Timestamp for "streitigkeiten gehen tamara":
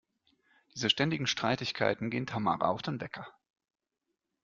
1.27-2.67